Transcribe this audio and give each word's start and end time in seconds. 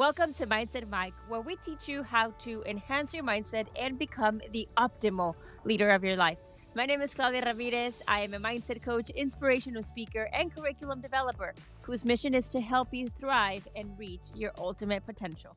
Welcome 0.00 0.32
to 0.32 0.46
Mindset 0.46 0.88
Mic, 0.88 1.12
where 1.28 1.42
we 1.42 1.56
teach 1.56 1.86
you 1.86 2.02
how 2.02 2.30
to 2.44 2.62
enhance 2.64 3.12
your 3.12 3.22
mindset 3.22 3.66
and 3.78 3.98
become 3.98 4.40
the 4.50 4.66
optimal 4.78 5.34
leader 5.66 5.90
of 5.90 6.02
your 6.02 6.16
life. 6.16 6.38
My 6.74 6.86
name 6.86 7.02
is 7.02 7.12
Claudia 7.12 7.42
Ramirez. 7.44 8.00
I 8.08 8.20
am 8.20 8.32
a 8.32 8.38
mindset 8.38 8.82
coach, 8.82 9.10
inspirational 9.10 9.82
speaker, 9.82 10.30
and 10.32 10.56
curriculum 10.56 11.02
developer 11.02 11.52
whose 11.82 12.06
mission 12.06 12.32
is 12.32 12.48
to 12.48 12.62
help 12.62 12.94
you 12.94 13.10
thrive 13.10 13.68
and 13.76 13.90
reach 13.98 14.22
your 14.34 14.52
ultimate 14.56 15.04
potential. 15.04 15.54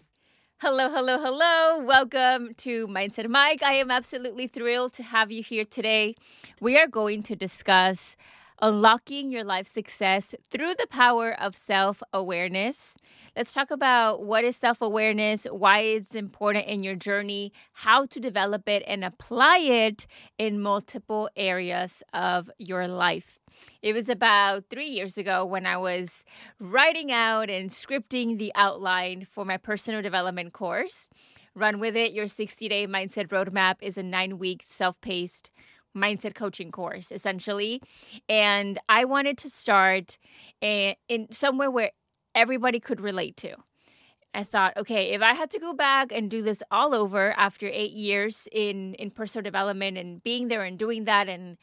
Hello, 0.57 0.89
hello, 0.89 1.19
hello. 1.19 1.81
Welcome 1.81 2.53
to 2.55 2.85
Mindset 2.87 3.29
Mic. 3.29 3.63
I 3.63 3.75
am 3.75 3.89
absolutely 3.89 4.47
thrilled 4.47 4.91
to 4.95 5.03
have 5.03 5.31
you 5.31 5.41
here 5.41 5.63
today. 5.63 6.15
We 6.59 6.77
are 6.77 6.87
going 6.87 7.23
to 7.23 7.35
discuss 7.37 8.17
unlocking 8.61 9.29
your 9.29 9.43
life 9.43 9.67
success 9.67 10.35
through 10.49 10.75
the 10.75 10.87
power 10.87 11.31
of 11.31 11.55
self 11.55 12.03
awareness. 12.11 12.95
Let's 13.35 13.51
talk 13.51 13.71
about 13.71 14.23
what 14.23 14.43
is 14.43 14.55
self 14.55 14.79
awareness, 14.79 15.45
why 15.45 15.79
it's 15.79 16.13
important 16.13 16.67
in 16.67 16.83
your 16.83 16.95
journey, 16.95 17.51
how 17.71 18.05
to 18.05 18.19
develop 18.19 18.69
it, 18.69 18.83
and 18.85 19.03
apply 19.03 19.57
it 19.57 20.05
in 20.37 20.61
multiple 20.61 21.31
areas 21.35 22.03
of 22.13 22.51
your 22.59 22.87
life. 22.87 23.39
It 23.81 23.93
was 23.93 24.07
about 24.07 24.65
three 24.69 24.85
years 24.85 25.17
ago 25.17 25.45
when 25.45 25.65
I 25.65 25.77
was 25.77 26.23
writing 26.59 27.11
out 27.11 27.49
and 27.49 27.71
scripting 27.71 28.37
the 28.37 28.51
outline 28.53 29.25
for 29.25 29.45
my 29.45 29.57
personal 29.57 30.03
development 30.03 30.53
course. 30.53 31.09
Run 31.55 31.79
with 31.79 31.95
it. 31.95 32.13
Your 32.13 32.27
60 32.27 32.69
day 32.69 32.85
mindset 32.85 33.29
roadmap 33.29 33.77
is 33.81 33.97
a 33.97 34.03
nine 34.03 34.37
week 34.37 34.61
self 34.63 35.01
paced 35.01 35.49
mindset 35.95 36.33
coaching 36.33 36.71
course 36.71 37.11
essentially 37.11 37.79
and 38.27 38.79
i 38.89 39.05
wanted 39.05 39.37
to 39.37 39.47
start 39.47 40.17
in, 40.59 40.95
in 41.07 41.31
somewhere 41.31 41.69
where 41.69 41.91
everybody 42.35 42.79
could 42.79 43.01
relate 43.01 43.37
to. 43.37 43.55
I 44.35 44.43
thought 44.43 44.75
okay 44.77 45.11
if 45.11 45.21
i 45.21 45.33
had 45.33 45.51
to 45.51 45.59
go 45.59 45.73
back 45.73 46.11
and 46.11 46.29
do 46.29 46.41
this 46.41 46.63
all 46.71 46.95
over 46.95 47.33
after 47.37 47.67
eight 47.67 47.91
years 47.91 48.47
in 48.51 48.95
in 48.95 49.11
personal 49.11 49.43
development 49.43 49.95
and 49.95 50.23
being 50.23 50.47
there 50.47 50.63
and 50.63 50.77
doing 50.77 51.03
that 51.05 51.29
and 51.29 51.57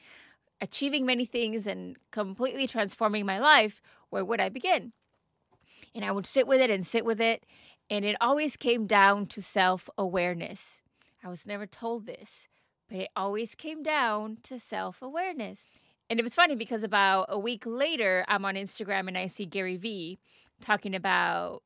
achieving 0.61 1.05
many 1.05 1.25
things 1.25 1.67
and 1.67 1.97
completely 2.13 2.69
transforming 2.69 3.27
my 3.27 3.41
life 3.41 3.83
where 4.11 4.25
would 4.25 4.41
i 4.41 4.49
begin? 4.49 4.93
And 5.97 6.05
i 6.05 6.13
would 6.13 6.27
sit 6.27 6.47
with 6.47 6.61
it 6.61 6.71
and 6.71 6.87
sit 6.87 7.05
with 7.05 7.21
it 7.21 7.45
and 7.91 8.05
it 8.05 8.17
always 8.21 8.57
came 8.57 8.87
down 8.87 9.27
to 9.27 9.43
self-awareness. 9.43 10.81
I 11.25 11.29
was 11.29 11.45
never 11.45 11.67
told 11.67 12.07
this 12.07 12.47
but 12.91 12.99
it 12.99 13.11
always 13.17 13.55
came 13.55 13.83
down 13.83 14.39
to 14.43 14.59
self 14.59 15.01
awareness. 15.01 15.61
And 16.11 16.19
it 16.19 16.25
was 16.25 16.35
funny 16.35 16.57
because 16.57 16.83
about 16.83 17.27
a 17.29 17.39
week 17.39 17.63
later, 17.65 18.25
I'm 18.27 18.45
on 18.45 18.57
Instagram 18.57 19.07
and 19.07 19.17
I 19.17 19.29
see 19.29 19.47
Gary 19.47 19.77
Vee 19.77 20.19
talking 20.61 20.95
about 20.95 21.63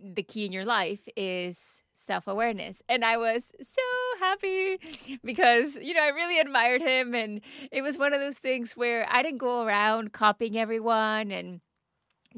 the 0.00 0.22
key 0.22 0.44
in 0.44 0.52
your 0.52 0.64
life 0.64 1.08
is 1.16 1.82
self 1.94 2.26
awareness. 2.26 2.82
And 2.88 3.04
I 3.04 3.16
was 3.16 3.52
so 3.62 3.82
happy 4.20 4.78
because, 5.24 5.74
you 5.76 5.94
know, 5.94 6.02
I 6.02 6.08
really 6.08 6.38
admired 6.38 6.82
him. 6.82 7.14
And 7.14 7.40
it 7.72 7.82
was 7.82 7.98
one 7.98 8.12
of 8.12 8.20
those 8.20 8.38
things 8.38 8.76
where 8.76 9.06
I 9.10 9.22
didn't 9.22 9.38
go 9.38 9.64
around 9.64 10.12
copying 10.12 10.56
everyone 10.56 11.30
and 11.30 11.60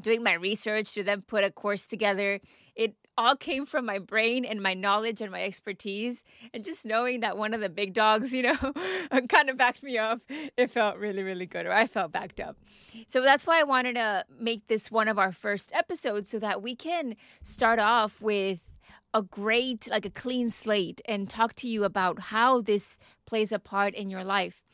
doing 0.01 0.23
my 0.23 0.35
research 0.35 0.95
to 0.95 1.03
then 1.03 1.23
put 1.23 1.45
a 1.45 1.51
course 1.51 1.87
together. 1.87 2.41
All 3.19 3.35
came 3.35 3.67
from 3.67 3.85
my 3.85 3.99
brain 3.99 4.45
and 4.45 4.63
my 4.63 4.75
knowledge 4.75 5.21
and 5.21 5.33
my 5.33 5.43
expertise. 5.43 6.23
And 6.55 6.65
just 6.65 6.87
knowing 6.87 7.19
that 7.21 7.37
one 7.37 7.53
of 7.53 7.61
the 7.61 7.69
big 7.69 7.93
dogs, 7.93 8.33
you 8.39 8.43
know, 8.43 8.73
kind 9.29 9.51
of 9.51 9.57
backed 9.57 9.83
me 9.83 9.99
up, 9.99 10.21
it 10.57 10.71
felt 10.71 10.97
really, 10.97 11.25
really 11.25 11.47
good, 11.47 11.67
or 11.67 11.73
I 11.73 11.89
felt 11.89 12.13
backed 12.13 12.39
up. 12.39 12.57
So 13.09 13.21
that's 13.21 13.45
why 13.45 13.59
I 13.59 13.65
wanted 13.65 13.95
to 13.95 14.25
make 14.39 14.69
this 14.69 14.91
one 14.91 15.09
of 15.09 15.19
our 15.19 15.33
first 15.33 15.73
episodes 15.75 16.31
so 16.31 16.39
that 16.39 16.63
we 16.63 16.77
can 16.77 17.17
start 17.43 17.81
off 17.81 18.23
with 18.23 18.61
a 19.13 19.23
great, 19.23 19.89
like 19.91 20.05
a 20.05 20.11
clean 20.11 20.49
slate 20.49 21.01
and 21.07 21.29
talk 21.29 21.55
to 21.57 21.69
you 21.69 21.83
about 21.85 22.21
how 22.21 22.61
this 22.61 22.99
plays 23.27 23.51
a 23.53 23.59
part 23.59 23.95
in 23.95 24.09
your 24.09 24.23
life. 24.23 24.65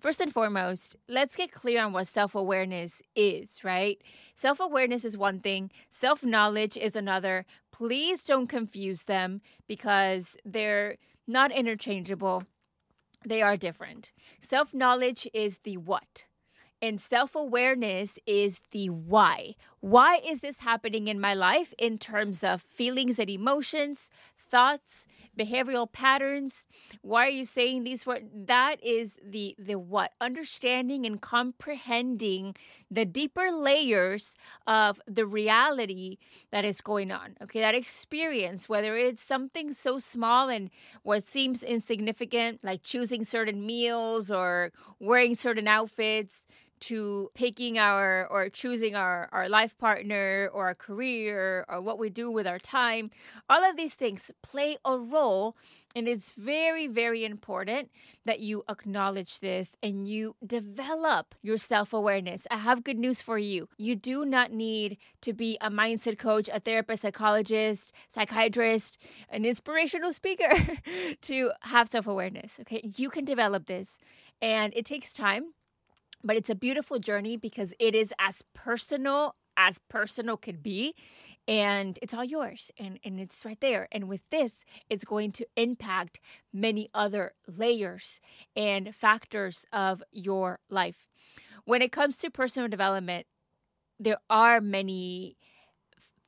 First 0.00 0.22
and 0.22 0.32
foremost, 0.32 0.96
let's 1.08 1.36
get 1.36 1.52
clear 1.52 1.84
on 1.84 1.92
what 1.92 2.06
self 2.06 2.34
awareness 2.34 3.02
is, 3.14 3.62
right? 3.62 4.00
Self 4.34 4.58
awareness 4.58 5.04
is 5.04 5.18
one 5.18 5.38
thing, 5.38 5.70
self 5.90 6.24
knowledge 6.24 6.78
is 6.78 6.96
another. 6.96 7.44
Please 7.70 8.24
don't 8.24 8.46
confuse 8.46 9.04
them 9.04 9.42
because 9.68 10.38
they're 10.42 10.96
not 11.26 11.52
interchangeable, 11.52 12.44
they 13.26 13.42
are 13.42 13.58
different. 13.58 14.12
Self 14.40 14.72
knowledge 14.72 15.28
is 15.34 15.58
the 15.64 15.76
what. 15.76 16.26
And 16.80 16.98
self 16.98 17.34
awareness 17.34 18.18
is 18.26 18.62
the 18.70 18.88
why. 18.88 19.54
Why 19.80 20.20
is 20.26 20.40
this 20.40 20.58
happening 20.58 21.08
in 21.08 21.18
my 21.18 21.32
life 21.32 21.72
in 21.78 21.96
terms 21.96 22.44
of 22.44 22.60
feelings 22.60 23.18
and 23.18 23.30
emotions, 23.30 24.10
thoughts, 24.38 25.06
behavioral 25.38 25.90
patterns? 25.90 26.66
Why 27.00 27.26
are 27.26 27.30
you 27.30 27.46
saying 27.46 27.84
these 27.84 28.04
words? 28.04 28.26
That 28.34 28.84
is 28.84 29.16
the 29.24 29.56
the 29.58 29.76
what? 29.76 30.12
Understanding 30.20 31.06
and 31.06 31.18
comprehending 31.18 32.56
the 32.90 33.06
deeper 33.06 33.50
layers 33.50 34.34
of 34.66 35.00
the 35.06 35.24
reality 35.24 36.18
that 36.50 36.66
is 36.66 36.82
going 36.82 37.10
on. 37.10 37.38
Okay, 37.40 37.60
that 37.60 37.74
experience, 37.74 38.68
whether 38.68 38.98
it's 38.98 39.22
something 39.22 39.72
so 39.72 39.98
small 39.98 40.50
and 40.50 40.68
what 41.04 41.24
seems 41.24 41.62
insignificant, 41.62 42.62
like 42.62 42.82
choosing 42.82 43.24
certain 43.24 43.64
meals 43.64 44.30
or 44.30 44.72
wearing 44.98 45.34
certain 45.34 45.66
outfits 45.66 46.44
to 46.80 47.30
picking 47.34 47.78
our 47.78 48.26
or 48.30 48.48
choosing 48.48 48.94
our, 48.94 49.28
our 49.32 49.48
life 49.48 49.76
partner 49.78 50.50
or 50.52 50.68
a 50.68 50.74
career 50.74 51.64
or 51.68 51.80
what 51.80 51.98
we 51.98 52.10
do 52.10 52.30
with 52.30 52.46
our 52.46 52.58
time, 52.58 53.10
all 53.48 53.62
of 53.62 53.76
these 53.76 53.94
things 53.94 54.30
play 54.42 54.76
a 54.84 54.98
role. 54.98 55.56
And 55.94 56.08
it's 56.08 56.32
very, 56.32 56.86
very 56.86 57.24
important 57.24 57.90
that 58.24 58.40
you 58.40 58.62
acknowledge 58.68 59.40
this 59.40 59.76
and 59.82 60.06
you 60.06 60.36
develop 60.46 61.34
your 61.42 61.58
self 61.58 61.92
awareness. 61.92 62.46
I 62.50 62.58
have 62.58 62.84
good 62.84 62.98
news 62.98 63.20
for 63.20 63.38
you. 63.38 63.68
You 63.76 63.96
do 63.96 64.24
not 64.24 64.52
need 64.52 64.98
to 65.22 65.32
be 65.32 65.58
a 65.60 65.70
mindset 65.70 66.18
coach, 66.18 66.48
a 66.52 66.60
therapist, 66.60 67.02
psychologist, 67.02 67.92
psychiatrist, 68.08 68.98
an 69.28 69.44
inspirational 69.44 70.12
speaker 70.12 70.50
to 71.22 71.52
have 71.62 71.88
self 71.88 72.06
awareness. 72.06 72.58
Okay. 72.60 72.80
You 72.96 73.10
can 73.10 73.24
develop 73.24 73.66
this, 73.66 73.98
and 74.40 74.72
it 74.76 74.84
takes 74.84 75.12
time 75.12 75.54
but 76.22 76.36
it's 76.36 76.50
a 76.50 76.54
beautiful 76.54 76.98
journey 76.98 77.36
because 77.36 77.74
it 77.78 77.94
is 77.94 78.12
as 78.18 78.42
personal 78.54 79.34
as 79.56 79.78
personal 79.88 80.36
could 80.36 80.62
be 80.62 80.94
and 81.46 81.98
it's 82.00 82.14
all 82.14 82.24
yours 82.24 82.70
and, 82.78 82.98
and 83.04 83.20
it's 83.20 83.44
right 83.44 83.60
there. 83.60 83.88
And 83.92 84.08
with 84.08 84.22
this 84.30 84.64
it's 84.88 85.04
going 85.04 85.32
to 85.32 85.46
impact 85.56 86.20
many 86.52 86.88
other 86.94 87.32
layers 87.46 88.20
and 88.56 88.94
factors 88.94 89.66
of 89.72 90.02
your 90.12 90.60
life. 90.70 91.08
When 91.64 91.82
it 91.82 91.92
comes 91.92 92.18
to 92.18 92.30
personal 92.30 92.68
development 92.68 93.26
there 93.98 94.18
are 94.30 94.60
many 94.60 95.36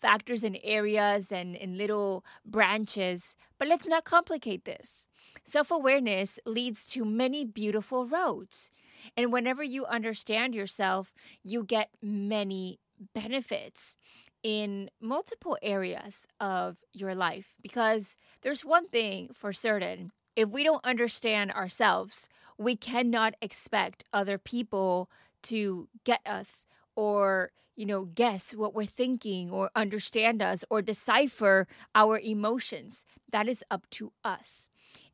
factors 0.01 0.43
and 0.43 0.59
areas 0.65 1.31
and, 1.31 1.57
and 1.57 1.79
little 1.79 2.25
branches 2.45 3.37
but 3.59 3.69
let's 3.69 3.87
not 3.87 4.05
complicate 4.05 4.65
this. 4.65 5.09
Self-awareness 5.47 6.39
leads 6.45 6.87
to 6.89 7.05
many 7.05 7.45
beautiful 7.45 8.07
roads 8.07 8.71
and 9.17 9.33
whenever 9.33 9.63
you 9.63 9.87
understand 9.87 10.55
yourself, 10.55 11.13
you 11.43 11.65
get 11.65 11.91
many 12.03 12.79
benefits 13.15 13.97
in 14.43 14.91
multiple 15.01 15.57
areas 15.63 16.27
of 16.41 16.79
your 16.93 17.15
life. 17.15 17.55
Because 17.63 18.17
there's 18.43 18.65
one 18.65 18.87
thing 18.87 19.31
for 19.35 19.53
certain 19.53 20.13
if 20.35 20.49
we 20.49 20.65
don't 20.65 20.85
understand 20.85 21.53
ourselves, 21.53 22.29
we 22.59 22.77
cannot 22.77 23.35
expect 23.43 24.05
other 24.13 24.39
people 24.39 25.11
to 25.43 25.89
get 26.05 26.21
us 26.25 26.67
or 26.97 27.51
you 27.75 27.87
know 27.87 28.05
guess 28.05 28.55
what 28.55 28.75
we're 28.75 28.85
thinking 28.85 29.51
or 29.51 29.71
understand 29.75 30.43
us 30.43 30.65
or 30.71 30.83
decipher 30.83 31.67
our 31.95 32.19
emotions 32.19 33.05
that 33.31 33.49
is 33.49 33.65
up 33.71 33.89
to 33.91 34.13
us 34.23 34.71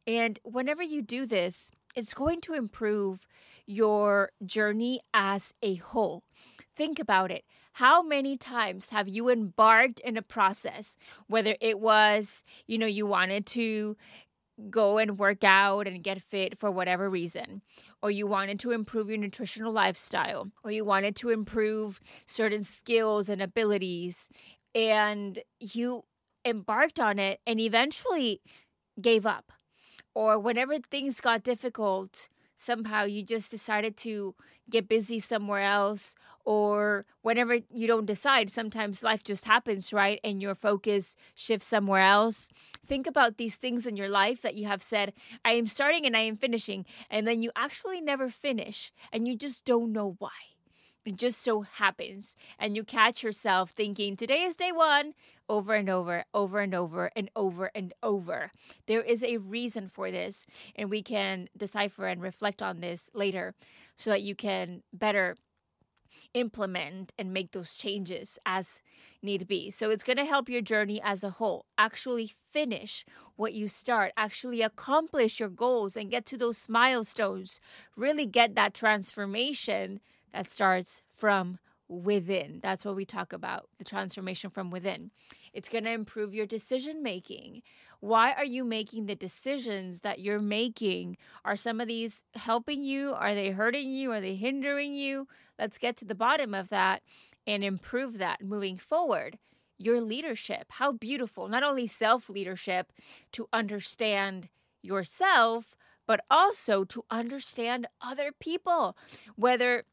and 0.06 0.40
whenever 0.42 0.82
you 0.82 1.00
do 1.00 1.24
this 1.24 1.70
it's 1.98 2.14
going 2.14 2.40
to 2.42 2.54
improve 2.54 3.26
your 3.66 4.30
journey 4.46 5.00
as 5.12 5.52
a 5.62 5.74
whole. 5.74 6.22
Think 6.76 7.00
about 7.00 7.32
it. 7.32 7.44
How 7.72 8.02
many 8.02 8.36
times 8.36 8.90
have 8.90 9.08
you 9.08 9.28
embarked 9.28 9.98
in 10.00 10.16
a 10.16 10.22
process, 10.22 10.94
whether 11.26 11.56
it 11.60 11.80
was, 11.80 12.44
you 12.68 12.78
know, 12.78 12.86
you 12.86 13.04
wanted 13.04 13.46
to 13.46 13.96
go 14.70 14.98
and 14.98 15.18
work 15.18 15.42
out 15.42 15.88
and 15.88 16.02
get 16.02 16.22
fit 16.22 16.56
for 16.56 16.70
whatever 16.70 17.10
reason, 17.10 17.62
or 18.00 18.12
you 18.12 18.28
wanted 18.28 18.60
to 18.60 18.70
improve 18.70 19.08
your 19.08 19.18
nutritional 19.18 19.72
lifestyle, 19.72 20.52
or 20.62 20.70
you 20.70 20.84
wanted 20.84 21.16
to 21.16 21.30
improve 21.30 22.00
certain 22.26 22.62
skills 22.62 23.28
and 23.28 23.42
abilities, 23.42 24.28
and 24.72 25.40
you 25.58 26.04
embarked 26.44 27.00
on 27.00 27.18
it 27.18 27.40
and 27.44 27.58
eventually 27.60 28.40
gave 29.00 29.26
up, 29.26 29.52
or 30.14 30.38
whenever 30.38 30.78
things 30.78 31.20
got 31.20 31.42
difficult, 31.42 32.28
somehow 32.56 33.04
you 33.04 33.22
just 33.22 33.50
decided 33.50 33.96
to 33.96 34.34
get 34.68 34.88
busy 34.88 35.20
somewhere 35.20 35.62
else 35.62 36.16
or 36.44 37.06
whenever 37.22 37.58
you 37.72 37.86
don't 37.86 38.06
decide 38.06 38.50
sometimes 38.50 39.02
life 39.02 39.22
just 39.22 39.44
happens 39.44 39.92
right 39.92 40.18
and 40.24 40.42
your 40.42 40.54
focus 40.54 41.14
shifts 41.34 41.68
somewhere 41.68 42.02
else. 42.02 42.48
Think 42.86 43.06
about 43.06 43.36
these 43.36 43.56
things 43.56 43.86
in 43.86 43.96
your 43.96 44.08
life 44.08 44.42
that 44.42 44.54
you 44.54 44.66
have 44.66 44.82
said 44.82 45.12
i 45.44 45.52
am 45.52 45.66
starting 45.66 46.06
and 46.06 46.16
i 46.16 46.20
am 46.20 46.36
finishing 46.36 46.84
and 47.10 47.26
then 47.26 47.42
you 47.42 47.50
actually 47.54 48.00
never 48.00 48.28
finish 48.28 48.92
and 49.12 49.28
you 49.28 49.36
just 49.36 49.64
don't 49.64 49.92
know 49.92 50.16
why 50.18 50.30
it 51.04 51.16
just 51.16 51.42
so 51.42 51.62
happens. 51.62 52.36
And 52.58 52.76
you 52.76 52.84
catch 52.84 53.22
yourself 53.22 53.70
thinking, 53.70 54.16
today 54.16 54.42
is 54.42 54.56
day 54.56 54.72
one, 54.72 55.14
over 55.48 55.74
and 55.74 55.88
over, 55.88 56.24
over 56.34 56.60
and 56.60 56.74
over, 56.74 57.10
and 57.16 57.30
over 57.34 57.70
and 57.74 57.94
over. 58.02 58.52
There 58.86 59.02
is 59.02 59.22
a 59.22 59.38
reason 59.38 59.88
for 59.88 60.10
this. 60.10 60.44
And 60.76 60.90
we 60.90 61.02
can 61.02 61.48
decipher 61.56 62.06
and 62.06 62.20
reflect 62.20 62.62
on 62.62 62.80
this 62.80 63.08
later 63.14 63.54
so 63.96 64.10
that 64.10 64.22
you 64.22 64.34
can 64.34 64.82
better 64.92 65.36
implement 66.34 67.12
and 67.18 67.32
make 67.32 67.52
those 67.52 67.74
changes 67.74 68.38
as 68.46 68.80
need 69.22 69.46
be. 69.46 69.70
So 69.70 69.90
it's 69.90 70.04
going 70.04 70.16
to 70.16 70.24
help 70.24 70.48
your 70.48 70.62
journey 70.62 71.00
as 71.02 71.22
a 71.22 71.30
whole. 71.30 71.66
Actually 71.76 72.32
finish 72.52 73.04
what 73.36 73.52
you 73.52 73.68
start, 73.68 74.12
actually 74.16 74.62
accomplish 74.62 75.40
your 75.40 75.48
goals 75.48 75.96
and 75.96 76.10
get 76.10 76.26
to 76.26 76.36
those 76.36 76.68
milestones. 76.68 77.60
Really 77.96 78.26
get 78.26 78.54
that 78.54 78.74
transformation 78.74 80.00
that 80.32 80.50
starts 80.50 81.02
from 81.08 81.58
within. 81.88 82.60
That's 82.62 82.84
what 82.84 82.96
we 82.96 83.04
talk 83.04 83.32
about 83.32 83.68
the 83.78 83.84
transformation 83.84 84.50
from 84.50 84.70
within. 84.70 85.10
It's 85.52 85.68
going 85.68 85.84
to 85.84 85.90
improve 85.90 86.34
your 86.34 86.46
decision 86.46 87.02
making. 87.02 87.62
Why 88.00 88.32
are 88.32 88.44
you 88.44 88.64
making 88.64 89.06
the 89.06 89.16
decisions 89.16 90.02
that 90.02 90.20
you're 90.20 90.38
making? 90.40 91.16
Are 91.44 91.56
some 91.56 91.80
of 91.80 91.88
these 91.88 92.22
helping 92.34 92.82
you? 92.82 93.14
Are 93.14 93.34
they 93.34 93.50
hurting 93.50 93.90
you? 93.90 94.12
Are 94.12 94.20
they 94.20 94.36
hindering 94.36 94.94
you? 94.94 95.26
Let's 95.58 95.78
get 95.78 95.96
to 95.96 96.04
the 96.04 96.14
bottom 96.14 96.54
of 96.54 96.68
that 96.68 97.02
and 97.46 97.64
improve 97.64 98.18
that 98.18 98.42
moving 98.42 98.76
forward. 98.76 99.38
Your 99.78 100.00
leadership, 100.00 100.66
how 100.70 100.92
beautiful. 100.92 101.48
Not 101.48 101.62
only 101.62 101.86
self 101.86 102.28
leadership 102.28 102.92
to 103.32 103.48
understand 103.52 104.48
yourself, 104.82 105.76
but 106.06 106.20
also 106.30 106.84
to 106.84 107.04
understand 107.10 107.86
other 108.00 108.32
people, 108.32 108.96
whether 109.36 109.84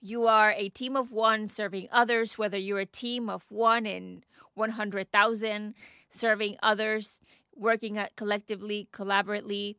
you 0.00 0.26
are 0.26 0.52
a 0.52 0.68
team 0.68 0.96
of 0.96 1.12
one 1.12 1.48
serving 1.48 1.88
others, 1.90 2.38
whether 2.38 2.58
you're 2.58 2.80
a 2.80 2.86
team 2.86 3.28
of 3.28 3.44
one 3.50 3.86
in 3.86 4.24
100,000 4.54 5.74
serving 6.08 6.56
others, 6.62 7.20
working 7.54 7.98
collectively, 8.16 8.88
collaboratively. 8.92 9.76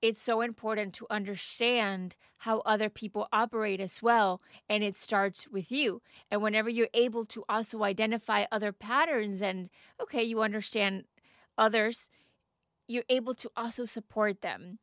It's 0.00 0.20
so 0.20 0.40
important 0.42 0.94
to 0.94 1.06
understand 1.10 2.16
how 2.38 2.60
other 2.60 2.88
people 2.88 3.28
operate 3.32 3.80
as 3.80 4.00
well. 4.00 4.40
And 4.68 4.84
it 4.84 4.94
starts 4.94 5.48
with 5.48 5.72
you. 5.72 6.02
And 6.30 6.40
whenever 6.40 6.68
you're 6.68 6.88
able 6.94 7.24
to 7.26 7.44
also 7.48 7.82
identify 7.82 8.44
other 8.52 8.72
patterns 8.72 9.42
and, 9.42 9.70
okay, 10.00 10.22
you 10.22 10.40
understand 10.40 11.04
others, 11.56 12.10
you're 12.86 13.04
able 13.08 13.34
to 13.34 13.50
also 13.56 13.84
support 13.84 14.40
them 14.40 14.78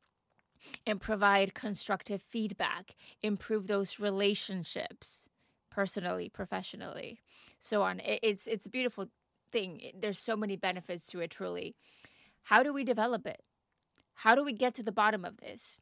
and 0.85 1.01
provide 1.01 1.53
constructive 1.53 2.21
feedback, 2.21 2.95
improve 3.21 3.67
those 3.67 3.99
relationships 3.99 5.29
personally, 5.69 6.29
professionally, 6.29 7.19
so 7.59 7.83
on. 7.83 8.01
It's 8.03 8.47
it's 8.47 8.65
a 8.65 8.69
beautiful 8.69 9.07
thing. 9.51 9.91
There's 9.99 10.19
so 10.19 10.35
many 10.35 10.55
benefits 10.55 11.05
to 11.07 11.19
it 11.19 11.31
truly. 11.31 11.75
How 12.43 12.63
do 12.63 12.73
we 12.73 12.83
develop 12.83 13.25
it? 13.25 13.41
How 14.15 14.35
do 14.35 14.43
we 14.43 14.53
get 14.53 14.73
to 14.75 14.83
the 14.83 14.91
bottom 14.91 15.25
of 15.25 15.37
this? 15.37 15.81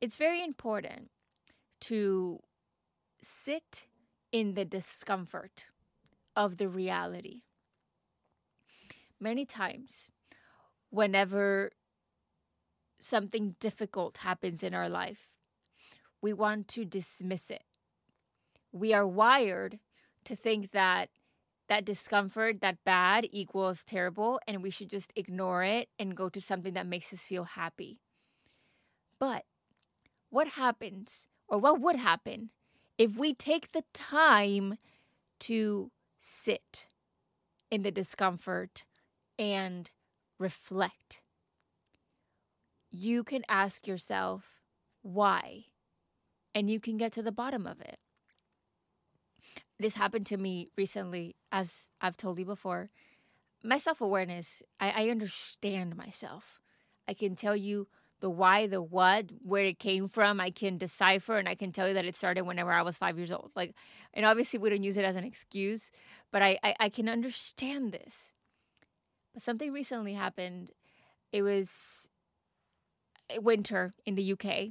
It's 0.00 0.16
very 0.16 0.42
important 0.44 1.10
to 1.80 2.40
sit 3.20 3.86
in 4.30 4.54
the 4.54 4.64
discomfort 4.64 5.66
of 6.36 6.58
the 6.58 6.68
reality. 6.68 7.42
Many 9.20 9.44
times, 9.44 10.10
whenever 10.90 11.72
something 13.00 13.56
difficult 13.60 14.18
happens 14.18 14.62
in 14.62 14.74
our 14.74 14.88
life, 14.88 15.28
we 16.20 16.32
want 16.32 16.68
to 16.68 16.84
dismiss 16.84 17.50
it. 17.50 17.62
We 18.72 18.92
are 18.92 19.06
wired 19.06 19.78
to 20.24 20.36
think 20.36 20.72
that 20.72 21.10
that 21.68 21.84
discomfort, 21.84 22.60
that 22.60 22.84
bad 22.84 23.28
equals 23.30 23.84
terrible, 23.84 24.40
and 24.48 24.62
we 24.62 24.70
should 24.70 24.88
just 24.88 25.12
ignore 25.14 25.62
it 25.62 25.88
and 25.98 26.16
go 26.16 26.28
to 26.30 26.40
something 26.40 26.72
that 26.74 26.86
makes 26.86 27.12
us 27.12 27.20
feel 27.20 27.44
happy. 27.44 28.00
But 29.18 29.44
what 30.30 30.48
happens, 30.48 31.28
or 31.46 31.58
what 31.58 31.80
would 31.80 31.96
happen, 31.96 32.50
if 32.96 33.16
we 33.16 33.34
take 33.34 33.72
the 33.72 33.84
time 33.92 34.78
to 35.40 35.90
sit 36.18 36.88
in 37.70 37.82
the 37.82 37.90
discomfort 37.90 38.84
and 39.38 39.90
reflect? 40.38 41.20
You 42.90 43.24
can 43.24 43.42
ask 43.48 43.86
yourself 43.86 44.60
why, 45.02 45.64
and 46.54 46.70
you 46.70 46.80
can 46.80 46.96
get 46.96 47.12
to 47.12 47.22
the 47.22 47.32
bottom 47.32 47.66
of 47.66 47.80
it. 47.80 47.98
This 49.78 49.94
happened 49.94 50.26
to 50.26 50.36
me 50.36 50.70
recently, 50.76 51.36
as 51.52 51.88
I've 52.00 52.16
told 52.16 52.38
you 52.38 52.44
before. 52.44 52.90
My 53.62 53.78
self 53.78 54.00
awareness, 54.00 54.62
I, 54.80 55.04
I 55.04 55.08
understand 55.10 55.96
myself. 55.96 56.60
I 57.06 57.14
can 57.14 57.36
tell 57.36 57.56
you 57.56 57.88
the 58.20 58.30
why, 58.30 58.66
the 58.66 58.82
what, 58.82 59.26
where 59.42 59.64
it 59.64 59.78
came 59.78 60.08
from. 60.08 60.40
I 60.40 60.50
can 60.50 60.78
decipher 60.78 61.38
and 61.38 61.48
I 61.48 61.54
can 61.54 61.72
tell 61.72 61.86
you 61.86 61.94
that 61.94 62.04
it 62.04 62.16
started 62.16 62.42
whenever 62.42 62.72
I 62.72 62.82
was 62.82 62.98
five 62.98 63.16
years 63.16 63.30
old. 63.30 63.52
Like, 63.54 63.74
and 64.14 64.26
obviously 64.26 64.58
we 64.58 64.70
don't 64.70 64.82
use 64.82 64.96
it 64.96 65.04
as 65.04 65.16
an 65.16 65.24
excuse, 65.24 65.90
but 66.32 66.42
I, 66.42 66.58
I, 66.62 66.74
I 66.80 66.88
can 66.88 67.08
understand 67.08 67.92
this. 67.92 68.34
But 69.32 69.42
something 69.42 69.72
recently 69.72 70.14
happened. 70.14 70.72
It 71.32 71.42
was 71.42 72.08
winter 73.36 73.92
in 74.04 74.14
the 74.14 74.32
UK. 74.32 74.70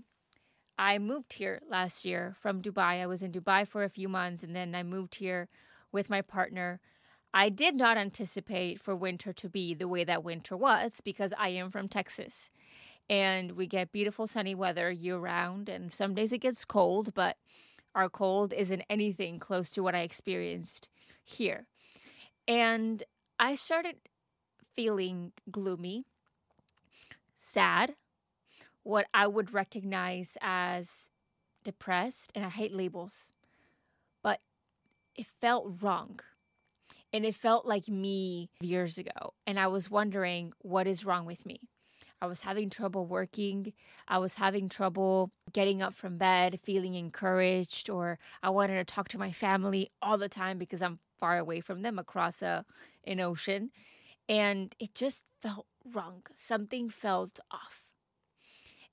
I 0.79 0.99
moved 0.99 1.33
here 1.33 1.61
last 1.69 2.05
year 2.05 2.35
from 2.39 2.61
Dubai. 2.61 3.01
I 3.01 3.07
was 3.07 3.23
in 3.23 3.31
Dubai 3.31 3.67
for 3.67 3.83
a 3.83 3.89
few 3.89 4.07
months 4.07 4.43
and 4.43 4.55
then 4.55 4.75
I 4.75 4.83
moved 4.83 5.15
here 5.15 5.47
with 5.91 6.09
my 6.09 6.21
partner. 6.21 6.79
I 7.33 7.49
did 7.49 7.75
not 7.75 7.97
anticipate 7.97 8.79
for 8.79 8.95
winter 8.95 9.33
to 9.33 9.49
be 9.49 9.73
the 9.73 9.87
way 9.87 10.03
that 10.03 10.23
winter 10.23 10.55
was 10.55 10.93
because 11.03 11.33
I 11.37 11.49
am 11.49 11.71
from 11.71 11.87
Texas 11.87 12.49
and 13.09 13.53
we 13.53 13.67
get 13.67 13.91
beautiful 13.91 14.27
sunny 14.27 14.53
weather 14.55 14.91
year 14.91 15.17
round 15.17 15.69
and 15.69 15.91
some 15.91 16.13
days 16.13 16.33
it 16.33 16.39
gets 16.39 16.65
cold, 16.65 17.13
but 17.13 17.37
our 17.95 18.09
cold 18.09 18.53
isn't 18.53 18.83
anything 18.89 19.39
close 19.39 19.71
to 19.71 19.81
what 19.81 19.95
I 19.95 20.01
experienced 20.01 20.89
here. 21.23 21.65
And 22.47 23.03
I 23.39 23.55
started 23.55 23.95
feeling 24.75 25.31
gloomy, 25.49 26.05
sad, 27.35 27.95
what 28.87 29.05
I 29.13 29.27
would 29.27 29.53
recognize 29.53 30.37
as 30.39 31.09
depressed, 31.65 32.31
and 32.33 32.45
I 32.45 32.49
hate 32.49 32.73
labels, 32.73 33.31
but 34.23 34.39
it 35.13 35.27
felt 35.41 35.81
wrong. 35.81 36.21
And 37.11 37.25
it 37.25 37.35
felt 37.35 37.65
like 37.65 37.89
me 37.89 38.49
years 38.61 38.97
ago. 38.97 39.33
And 39.45 39.59
I 39.59 39.67
was 39.67 39.91
wondering, 39.91 40.53
what 40.59 40.87
is 40.87 41.05
wrong 41.05 41.25
with 41.25 41.45
me? 41.45 41.59
I 42.21 42.27
was 42.27 42.39
having 42.41 42.69
trouble 42.69 43.05
working. 43.05 43.73
I 44.07 44.19
was 44.19 44.35
having 44.35 44.69
trouble 44.69 45.31
getting 45.51 45.81
up 45.81 45.93
from 45.93 46.17
bed, 46.17 46.59
feeling 46.63 46.95
encouraged, 46.95 47.89
or 47.89 48.19
I 48.41 48.49
wanted 48.49 48.75
to 48.75 48.85
talk 48.85 49.09
to 49.09 49.19
my 49.19 49.31
family 49.31 49.89
all 50.01 50.17
the 50.17 50.29
time 50.29 50.57
because 50.57 50.81
I'm 50.81 50.99
far 51.17 51.37
away 51.37 51.59
from 51.59 51.81
them 51.81 51.99
across 51.99 52.41
a, 52.41 52.65
an 53.05 53.19
ocean. 53.19 53.71
And 54.29 54.73
it 54.79 54.95
just 54.95 55.25
felt 55.41 55.67
wrong. 55.93 56.23
Something 56.37 56.89
felt 56.89 57.39
off. 57.51 57.86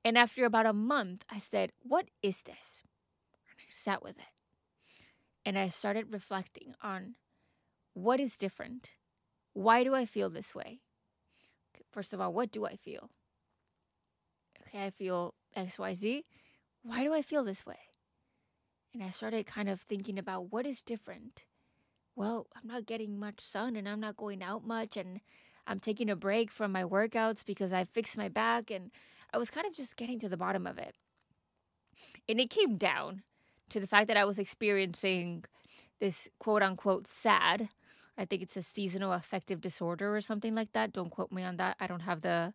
And 0.05 0.19
after 0.19 0.45
about 0.45 0.67
a 0.67 0.73
month, 0.73 1.25
I 1.31 1.39
said, 1.39 1.73
What 1.83 2.07
is 2.23 2.43
this? 2.43 2.83
And 3.49 3.57
I 3.59 3.73
sat 3.75 4.03
with 4.03 4.19
it. 4.19 4.33
And 5.47 5.59
I 5.59 5.69
started 5.69 6.13
reflecting 6.13 6.75
on 6.83 7.15
what 7.95 8.21
is 8.21 8.37
different? 8.37 8.91
Why 9.53 9.85
do 9.85 9.95
I 9.95 10.05
feel 10.05 10.29
this 10.29 10.55
way? 10.55 10.81
First 11.93 12.13
of 12.13 12.21
all, 12.21 12.33
what 12.33 12.51
do 12.51 12.67
I 12.67 12.77
feel? 12.77 13.11
Okay, 14.61 14.85
I 14.85 14.91
feel 14.91 15.35
XYZ. 15.57 16.25
Why 16.83 17.05
do 17.05 17.15
I 17.15 17.23
feel 17.23 17.45
this 17.45 17.65
way? 17.65 17.79
And 18.93 19.03
I 19.03 19.11
started 19.11 19.47
kind 19.47 19.69
of 19.69 19.81
thinking 19.81 20.19
about 20.19 20.53
what 20.53 20.67
is 20.67 20.83
different. 20.83 21.45
Well, 22.17 22.49
I'm 22.55 22.67
not 22.67 22.87
getting 22.87 23.19
much 23.19 23.41
sun 23.41 23.77
and 23.77 23.89
I'm 23.89 24.01
not 24.01 24.17
going 24.17 24.43
out 24.43 24.67
much 24.67 24.97
and 24.97 25.21
I'm 25.67 25.81
taking 25.81 26.11
a 26.11 26.17
break 26.17 26.51
from 26.51 26.73
my 26.73 26.85
workouts 26.85 27.45
because 27.45 27.73
I 27.73 27.85
fixed 27.85 28.17
my 28.17 28.29
back 28.29 28.71
and 28.71 28.91
I 29.35 29.39
was 29.39 29.51
kind 29.51 29.67
of 29.67 29.75
just 29.75 29.97
getting 29.97 30.21
to 30.21 30.29
the 30.29 30.37
bottom 30.37 30.65
of 30.65 30.79
it. 30.79 30.95
And 32.29 32.39
it 32.39 32.51
came 32.51 32.77
down 32.77 33.23
to 33.71 33.81
the 33.81 33.87
fact 33.89 34.07
that 34.07 34.17
I 34.17 34.25
was 34.25 34.39
experiencing 34.39 35.45
this 35.99 36.29
quote 36.39 36.63
unquote 36.63 37.09
sad. 37.09 37.69
I 38.17 38.27
think 38.27 38.43
it's 38.43 38.57
a 38.57 38.63
seasonal 38.63 39.13
affective 39.13 39.61
disorder 39.61 40.15
or 40.15 40.21
something 40.21 40.55
like 40.55 40.73
that. 40.73 40.93
Don't 40.93 41.11
quote 41.11 41.33
me 41.33 41.43
on 41.43 41.57
that. 41.57 41.77
I 41.81 41.89
don't 41.89 42.03
have 42.03 42.21
the 42.21 42.55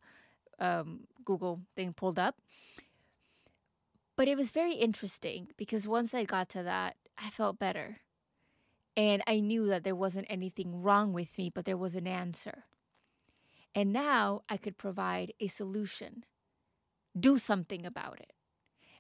um, 0.58 1.02
Google 1.26 1.60
thing 1.76 1.92
pulled 1.92 2.18
up. 2.18 2.38
But 4.16 4.30
it 4.30 4.38
was 4.38 4.52
very 4.52 4.74
interesting 4.74 5.50
because 5.58 5.86
once 5.86 6.14
I 6.14 6.24
got 6.24 6.48
to 6.50 6.64
that, 6.64 6.96
I 7.18 7.30
felt 7.30 7.60
better. 7.60 8.00
And 8.96 9.22
I 9.28 9.42
knew 9.42 9.68
that 9.68 9.84
there 9.84 9.96
wasn't 9.96 10.28
anything 10.30 10.82
wrong 10.82 11.12
with 11.12 11.38
me, 11.38 11.52
but 11.54 11.66
there 11.66 11.78
was 11.78 11.96
an 11.96 12.08
answer. 12.08 12.64
And 13.76 13.92
now 13.92 14.44
I 14.48 14.56
could 14.56 14.78
provide 14.78 15.34
a 15.40 15.48
solution, 15.48 16.24
do 17.20 17.38
something 17.38 17.86
about 17.86 18.20
it. 18.20 18.34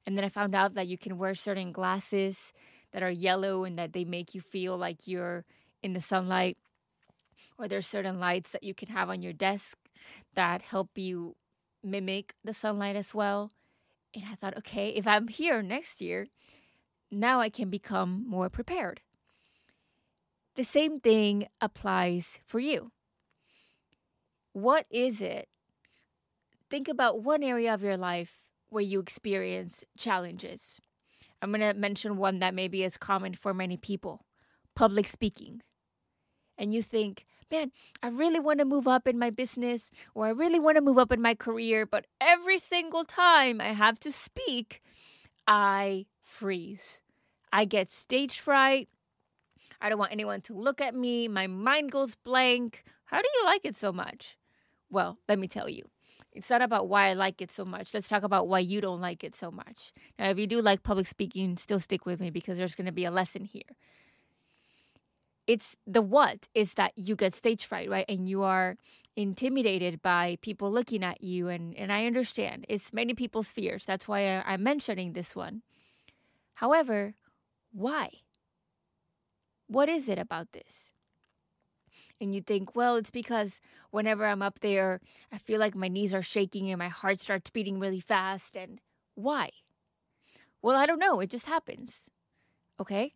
And 0.05 0.17
then 0.17 0.25
I 0.25 0.29
found 0.29 0.55
out 0.55 0.73
that 0.73 0.87
you 0.87 0.97
can 0.97 1.17
wear 1.17 1.35
certain 1.35 1.71
glasses 1.71 2.53
that 2.91 3.03
are 3.03 3.11
yellow 3.11 3.63
and 3.63 3.77
that 3.77 3.93
they 3.93 4.05
make 4.05 4.33
you 4.33 4.41
feel 4.41 4.77
like 4.77 5.07
you're 5.07 5.45
in 5.83 5.93
the 5.93 6.01
sunlight. 6.01 6.57
Or 7.57 7.67
there's 7.67 7.87
certain 7.87 8.19
lights 8.19 8.51
that 8.51 8.63
you 8.63 8.73
can 8.73 8.89
have 8.89 9.09
on 9.09 9.21
your 9.21 9.33
desk 9.33 9.77
that 10.33 10.61
help 10.61 10.97
you 10.97 11.35
mimic 11.83 12.33
the 12.43 12.53
sunlight 12.53 12.95
as 12.95 13.13
well. 13.13 13.51
And 14.15 14.23
I 14.31 14.35
thought, 14.35 14.57
okay, 14.57 14.89
if 14.89 15.05
I'm 15.05 15.27
here 15.27 15.61
next 15.61 16.01
year, 16.01 16.27
now 17.11 17.41
I 17.41 17.49
can 17.49 17.69
become 17.69 18.23
more 18.27 18.49
prepared. 18.49 19.01
The 20.55 20.63
same 20.63 20.99
thing 20.99 21.47
applies 21.61 22.39
for 22.45 22.59
you. 22.59 22.91
What 24.53 24.85
is 24.89 25.21
it? 25.21 25.48
Think 26.69 26.87
about 26.87 27.23
one 27.23 27.43
area 27.43 27.73
of 27.73 27.83
your 27.83 27.97
life 27.97 28.49
where 28.69 28.83
you 28.83 28.99
experience 28.99 29.83
challenges. 29.97 30.79
I'm 31.41 31.51
going 31.51 31.61
to 31.61 31.73
mention 31.73 32.17
one 32.17 32.39
that 32.39 32.53
maybe 32.53 32.83
is 32.83 32.97
common 32.97 33.33
for 33.33 33.53
many 33.53 33.77
people 33.77 34.25
public 34.75 35.07
speaking. 35.07 35.61
And 36.57 36.73
you 36.73 36.81
think, 36.81 37.25
man, 37.51 37.71
I 38.01 38.07
really 38.07 38.39
want 38.39 38.59
to 38.59 38.65
move 38.65 38.87
up 38.87 39.07
in 39.07 39.19
my 39.19 39.29
business 39.29 39.91
or 40.15 40.25
I 40.25 40.29
really 40.29 40.59
want 40.59 40.77
to 40.77 40.81
move 40.81 40.97
up 40.97 41.11
in 41.11 41.21
my 41.21 41.35
career, 41.35 41.85
but 41.85 42.05
every 42.21 42.59
single 42.59 43.03
time 43.03 43.59
I 43.59 43.73
have 43.73 43.99
to 44.01 44.11
speak, 44.11 44.81
I 45.47 46.05
freeze. 46.21 47.01
I 47.51 47.65
get 47.65 47.91
stage 47.91 48.39
fright. 48.39 48.87
I 49.81 49.89
don't 49.89 49.99
want 49.99 50.11
anyone 50.11 50.41
to 50.41 50.53
look 50.53 50.79
at 50.79 50.95
me. 50.95 51.27
My 51.27 51.47
mind 51.47 51.91
goes 51.91 52.15
blank. 52.15 52.83
How 53.05 53.21
do 53.21 53.27
you 53.35 53.45
like 53.45 53.65
it 53.65 53.75
so 53.75 53.91
much? 53.91 54.37
Well, 54.89 55.17
let 55.27 55.39
me 55.39 55.47
tell 55.47 55.67
you. 55.67 55.89
It's 56.31 56.49
not 56.49 56.61
about 56.61 56.87
why 56.87 57.07
I 57.07 57.13
like 57.13 57.41
it 57.41 57.51
so 57.51 57.65
much. 57.65 57.93
Let's 57.93 58.07
talk 58.07 58.23
about 58.23 58.47
why 58.47 58.59
you 58.59 58.81
don't 58.81 59.01
like 59.01 59.23
it 59.23 59.35
so 59.35 59.49
much. 59.49 59.91
Now, 60.17 60.29
if 60.29 60.37
you 60.37 60.47
do 60.47 60.61
like 60.61 60.83
public 60.83 61.07
speaking, 61.07 61.57
still 61.57 61.79
stick 61.79 62.05
with 62.05 62.19
me 62.19 62.29
because 62.29 62.57
there's 62.57 62.75
going 62.75 62.85
to 62.85 62.91
be 62.91 63.05
a 63.05 63.11
lesson 63.11 63.45
here. 63.45 63.75
It's 65.47 65.75
the 65.87 66.03
what 66.03 66.47
is 66.53 66.75
that 66.75 66.93
you 66.95 67.15
get 67.15 67.33
stage 67.33 67.65
fright, 67.65 67.89
right? 67.89 68.05
And 68.07 68.29
you 68.29 68.43
are 68.43 68.77
intimidated 69.15 70.01
by 70.01 70.37
people 70.41 70.71
looking 70.71 71.03
at 71.03 71.23
you. 71.23 71.47
And, 71.47 71.75
and 71.75 71.91
I 71.91 72.05
understand 72.05 72.65
it's 72.69 72.93
many 72.93 73.15
people's 73.15 73.51
fears. 73.51 73.83
That's 73.83 74.07
why 74.07 74.37
I, 74.37 74.43
I'm 74.45 74.61
mentioning 74.61 75.13
this 75.13 75.35
one. 75.35 75.63
However, 76.55 77.15
why? 77.71 78.09
What 79.67 79.89
is 79.89 80.07
it 80.07 80.19
about 80.19 80.51
this? 80.51 80.91
And 82.19 82.33
you 82.33 82.41
think, 82.41 82.75
well, 82.75 82.95
it's 82.95 83.11
because 83.11 83.59
whenever 83.91 84.25
I'm 84.25 84.41
up 84.41 84.59
there, 84.59 84.99
I 85.31 85.37
feel 85.37 85.59
like 85.59 85.75
my 85.75 85.87
knees 85.87 86.13
are 86.13 86.21
shaking 86.21 86.69
and 86.69 86.79
my 86.79 86.89
heart 86.89 87.19
starts 87.19 87.49
beating 87.49 87.79
really 87.79 87.99
fast. 87.99 88.55
And 88.55 88.79
why? 89.15 89.49
Well, 90.61 90.75
I 90.75 90.85
don't 90.85 90.99
know. 90.99 91.19
It 91.19 91.29
just 91.29 91.45
happens. 91.45 92.09
Okay? 92.79 93.13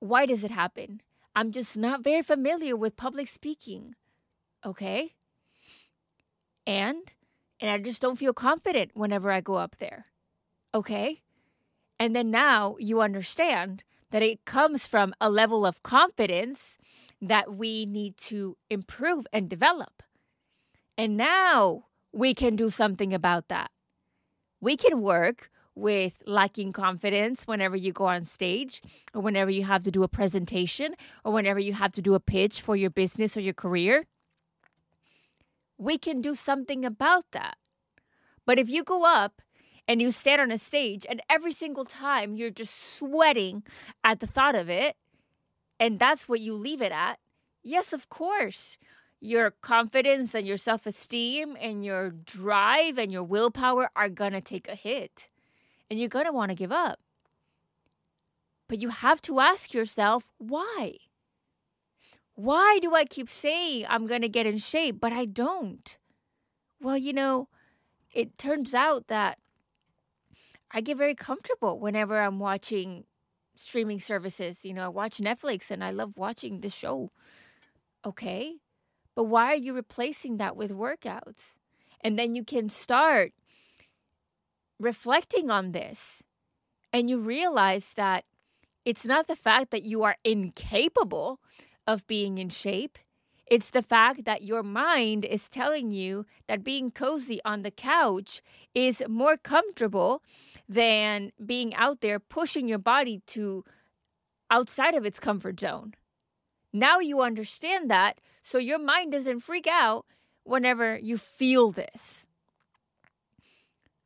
Why 0.00 0.26
does 0.26 0.44
it 0.44 0.50
happen? 0.50 1.00
I'm 1.36 1.50
just 1.50 1.76
not 1.76 2.04
very 2.04 2.22
familiar 2.22 2.76
with 2.76 2.96
public 2.96 3.28
speaking. 3.28 3.94
Okay? 4.64 5.14
And 6.66 7.12
and 7.60 7.70
I 7.70 7.78
just 7.78 8.02
don't 8.02 8.18
feel 8.18 8.34
confident 8.34 8.90
whenever 8.94 9.30
I 9.30 9.40
go 9.40 9.54
up 9.54 9.76
there. 9.78 10.06
Okay? 10.74 11.22
And 11.98 12.14
then 12.14 12.30
now 12.30 12.76
you 12.78 13.00
understand 13.00 13.84
that 14.10 14.22
it 14.22 14.44
comes 14.44 14.86
from 14.86 15.14
a 15.20 15.30
level 15.30 15.64
of 15.64 15.82
confidence 15.82 16.78
that 17.28 17.54
we 17.54 17.86
need 17.86 18.16
to 18.18 18.56
improve 18.68 19.26
and 19.32 19.48
develop. 19.48 20.02
And 20.96 21.16
now 21.16 21.86
we 22.12 22.34
can 22.34 22.54
do 22.54 22.70
something 22.70 23.12
about 23.12 23.48
that. 23.48 23.70
We 24.60 24.76
can 24.76 25.00
work 25.00 25.50
with 25.74 26.22
lacking 26.26 26.72
confidence 26.72 27.46
whenever 27.46 27.76
you 27.76 27.92
go 27.92 28.04
on 28.04 28.24
stage 28.24 28.80
or 29.12 29.20
whenever 29.20 29.50
you 29.50 29.64
have 29.64 29.82
to 29.84 29.90
do 29.90 30.02
a 30.02 30.08
presentation 30.08 30.94
or 31.24 31.32
whenever 31.32 31.58
you 31.58 31.72
have 31.72 31.92
to 31.92 32.02
do 32.02 32.14
a 32.14 32.20
pitch 32.20 32.60
for 32.60 32.76
your 32.76 32.90
business 32.90 33.36
or 33.36 33.40
your 33.40 33.54
career. 33.54 34.06
We 35.76 35.98
can 35.98 36.20
do 36.20 36.34
something 36.34 36.84
about 36.84 37.24
that. 37.32 37.56
But 38.46 38.58
if 38.58 38.68
you 38.68 38.84
go 38.84 39.04
up 39.04 39.42
and 39.88 40.00
you 40.00 40.12
stand 40.12 40.40
on 40.40 40.50
a 40.50 40.58
stage 40.58 41.04
and 41.08 41.20
every 41.28 41.52
single 41.52 41.84
time 41.84 42.36
you're 42.36 42.50
just 42.50 42.96
sweating 42.96 43.64
at 44.04 44.20
the 44.20 44.26
thought 44.26 44.54
of 44.54 44.70
it, 44.70 44.96
and 45.84 45.98
that's 45.98 46.26
what 46.26 46.40
you 46.40 46.54
leave 46.54 46.80
it 46.80 46.92
at, 46.92 47.18
yes, 47.62 47.92
of 47.92 48.08
course, 48.08 48.78
your 49.20 49.50
confidence 49.50 50.34
and 50.34 50.46
your 50.46 50.56
self 50.56 50.86
esteem 50.86 51.58
and 51.60 51.84
your 51.84 52.08
drive 52.08 52.96
and 52.96 53.12
your 53.12 53.22
willpower 53.22 53.90
are 53.94 54.08
going 54.08 54.32
to 54.32 54.40
take 54.40 54.66
a 54.66 54.74
hit 54.74 55.28
and 55.90 56.00
you're 56.00 56.08
going 56.08 56.24
to 56.24 56.32
want 56.32 56.48
to 56.48 56.54
give 56.54 56.72
up. 56.72 57.00
But 58.66 58.80
you 58.80 58.88
have 58.88 59.20
to 59.22 59.40
ask 59.40 59.74
yourself, 59.74 60.30
why? 60.38 60.94
Why 62.34 62.78
do 62.80 62.94
I 62.94 63.04
keep 63.04 63.28
saying 63.28 63.84
I'm 63.86 64.06
going 64.06 64.22
to 64.22 64.28
get 64.28 64.46
in 64.46 64.56
shape, 64.56 65.02
but 65.02 65.12
I 65.12 65.26
don't? 65.26 65.98
Well, 66.80 66.96
you 66.96 67.12
know, 67.12 67.48
it 68.14 68.38
turns 68.38 68.72
out 68.72 69.08
that 69.08 69.38
I 70.70 70.80
get 70.80 70.96
very 70.96 71.14
comfortable 71.14 71.78
whenever 71.78 72.18
I'm 72.18 72.38
watching 72.38 73.04
streaming 73.56 74.00
services. 74.00 74.64
You 74.64 74.74
know, 74.74 74.84
I 74.84 74.88
watch 74.88 75.18
Netflix 75.18 75.70
and 75.70 75.82
I 75.82 75.90
love 75.90 76.16
watching 76.16 76.60
the 76.60 76.70
show. 76.70 77.10
Okay. 78.04 78.56
But 79.14 79.24
why 79.24 79.52
are 79.52 79.56
you 79.56 79.74
replacing 79.74 80.38
that 80.38 80.56
with 80.56 80.72
workouts? 80.72 81.56
And 82.00 82.18
then 82.18 82.34
you 82.34 82.44
can 82.44 82.68
start 82.68 83.32
reflecting 84.78 85.50
on 85.50 85.72
this 85.72 86.22
and 86.92 87.08
you 87.08 87.20
realize 87.20 87.94
that 87.94 88.24
it's 88.84 89.04
not 89.04 89.26
the 89.26 89.36
fact 89.36 89.70
that 89.70 89.84
you 89.84 90.02
are 90.02 90.16
incapable 90.24 91.40
of 91.86 92.06
being 92.06 92.38
in 92.38 92.48
shape. 92.50 92.98
It's 93.46 93.70
the 93.70 93.82
fact 93.82 94.24
that 94.24 94.42
your 94.42 94.62
mind 94.62 95.24
is 95.24 95.48
telling 95.48 95.90
you 95.90 96.24
that 96.46 96.64
being 96.64 96.90
cozy 96.90 97.40
on 97.44 97.62
the 97.62 97.70
couch 97.70 98.40
is 98.74 99.02
more 99.08 99.36
comfortable 99.36 100.22
than 100.68 101.30
being 101.44 101.74
out 101.74 102.00
there 102.00 102.18
pushing 102.18 102.66
your 102.66 102.78
body 102.78 103.20
to 103.28 103.64
outside 104.50 104.94
of 104.94 105.04
its 105.04 105.20
comfort 105.20 105.60
zone. 105.60 105.94
Now 106.72 107.00
you 107.00 107.20
understand 107.20 107.90
that, 107.90 108.20
so 108.42 108.58
your 108.58 108.78
mind 108.78 109.12
doesn't 109.12 109.40
freak 109.40 109.66
out 109.66 110.06
whenever 110.42 110.98
you 110.98 111.18
feel 111.18 111.70
this. 111.70 112.26